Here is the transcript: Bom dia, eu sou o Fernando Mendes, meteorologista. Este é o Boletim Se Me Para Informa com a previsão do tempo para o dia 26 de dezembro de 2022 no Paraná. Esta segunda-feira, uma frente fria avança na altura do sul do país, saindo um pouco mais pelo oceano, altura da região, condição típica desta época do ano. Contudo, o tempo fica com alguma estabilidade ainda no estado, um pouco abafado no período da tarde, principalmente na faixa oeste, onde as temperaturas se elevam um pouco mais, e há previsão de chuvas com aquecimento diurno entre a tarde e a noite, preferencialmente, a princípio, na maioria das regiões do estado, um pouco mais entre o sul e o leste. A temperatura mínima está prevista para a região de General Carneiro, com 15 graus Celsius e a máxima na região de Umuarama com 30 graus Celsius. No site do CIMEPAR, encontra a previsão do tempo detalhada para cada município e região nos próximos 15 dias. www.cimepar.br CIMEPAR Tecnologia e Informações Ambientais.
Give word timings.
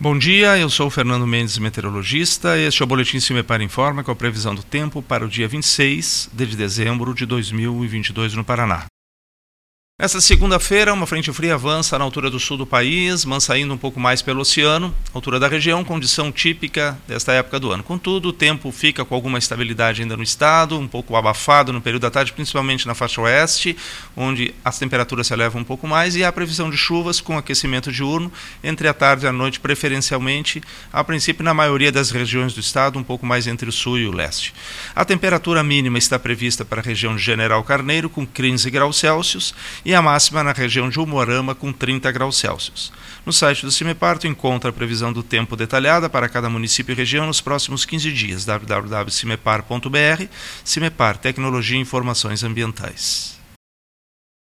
Bom 0.00 0.16
dia, 0.16 0.56
eu 0.56 0.70
sou 0.70 0.86
o 0.86 0.90
Fernando 0.90 1.26
Mendes, 1.26 1.58
meteorologista. 1.58 2.56
Este 2.56 2.80
é 2.80 2.84
o 2.84 2.86
Boletim 2.86 3.18
Se 3.18 3.34
Me 3.34 3.42
Para 3.42 3.64
Informa 3.64 4.04
com 4.04 4.12
a 4.12 4.14
previsão 4.14 4.54
do 4.54 4.62
tempo 4.62 5.02
para 5.02 5.24
o 5.24 5.28
dia 5.28 5.48
26 5.48 6.30
de 6.32 6.54
dezembro 6.54 7.12
de 7.12 7.26
2022 7.26 8.34
no 8.34 8.44
Paraná. 8.44 8.86
Esta 10.00 10.20
segunda-feira, 10.20 10.94
uma 10.94 11.08
frente 11.08 11.32
fria 11.32 11.54
avança 11.54 11.98
na 11.98 12.04
altura 12.04 12.30
do 12.30 12.38
sul 12.38 12.56
do 12.56 12.64
país, 12.64 13.26
saindo 13.40 13.74
um 13.74 13.76
pouco 13.76 13.98
mais 13.98 14.22
pelo 14.22 14.42
oceano, 14.42 14.94
altura 15.12 15.40
da 15.40 15.48
região, 15.48 15.82
condição 15.82 16.30
típica 16.30 16.96
desta 17.08 17.32
época 17.32 17.58
do 17.58 17.72
ano. 17.72 17.82
Contudo, 17.82 18.28
o 18.28 18.32
tempo 18.32 18.70
fica 18.70 19.04
com 19.04 19.12
alguma 19.12 19.38
estabilidade 19.38 20.00
ainda 20.00 20.16
no 20.16 20.22
estado, 20.22 20.78
um 20.78 20.86
pouco 20.86 21.16
abafado 21.16 21.72
no 21.72 21.80
período 21.80 22.02
da 22.02 22.12
tarde, 22.12 22.32
principalmente 22.32 22.86
na 22.86 22.94
faixa 22.94 23.20
oeste, 23.20 23.76
onde 24.16 24.54
as 24.64 24.78
temperaturas 24.78 25.26
se 25.26 25.32
elevam 25.32 25.62
um 25.62 25.64
pouco 25.64 25.88
mais, 25.88 26.14
e 26.14 26.22
há 26.22 26.30
previsão 26.30 26.70
de 26.70 26.76
chuvas 26.76 27.20
com 27.20 27.36
aquecimento 27.36 27.90
diurno 27.90 28.32
entre 28.62 28.86
a 28.86 28.94
tarde 28.94 29.26
e 29.26 29.28
a 29.28 29.32
noite, 29.32 29.58
preferencialmente, 29.58 30.62
a 30.92 31.02
princípio, 31.02 31.42
na 31.44 31.52
maioria 31.52 31.90
das 31.90 32.12
regiões 32.12 32.54
do 32.54 32.60
estado, 32.60 33.00
um 33.00 33.02
pouco 33.02 33.26
mais 33.26 33.48
entre 33.48 33.68
o 33.68 33.72
sul 33.72 33.98
e 33.98 34.06
o 34.06 34.12
leste. 34.12 34.54
A 34.94 35.04
temperatura 35.04 35.64
mínima 35.64 35.98
está 35.98 36.20
prevista 36.20 36.64
para 36.64 36.80
a 36.80 36.84
região 36.84 37.16
de 37.16 37.20
General 37.20 37.64
Carneiro, 37.64 38.08
com 38.08 38.24
15 38.24 38.70
graus 38.70 38.96
Celsius 38.96 39.52
e 39.88 39.94
a 39.94 40.02
máxima 40.02 40.44
na 40.44 40.52
região 40.52 40.90
de 40.90 41.00
Umuarama 41.00 41.54
com 41.54 41.72
30 41.72 42.12
graus 42.12 42.36
Celsius. 42.36 42.92
No 43.24 43.32
site 43.32 43.64
do 43.64 43.72
CIMEPAR, 43.72 44.18
encontra 44.24 44.68
a 44.68 44.72
previsão 44.72 45.10
do 45.14 45.22
tempo 45.22 45.56
detalhada 45.56 46.10
para 46.10 46.28
cada 46.28 46.50
município 46.50 46.92
e 46.92 46.94
região 46.94 47.26
nos 47.26 47.40
próximos 47.40 47.86
15 47.86 48.12
dias. 48.12 48.44
www.cimepar.br 48.44 50.26
CIMEPAR 50.62 51.16
Tecnologia 51.16 51.78
e 51.78 51.80
Informações 51.80 52.44
Ambientais. 52.44 53.37